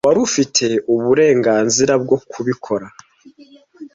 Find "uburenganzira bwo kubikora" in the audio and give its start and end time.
0.93-2.87